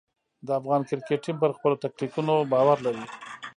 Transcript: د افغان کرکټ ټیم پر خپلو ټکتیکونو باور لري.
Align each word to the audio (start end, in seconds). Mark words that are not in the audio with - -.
د 0.45 0.47
افغان 0.59 0.81
کرکټ 0.89 1.19
ټیم 1.23 1.35
پر 1.41 1.51
خپلو 1.57 1.75
ټکتیکونو 1.83 2.33
باور 2.51 2.77
لري. 2.85 3.05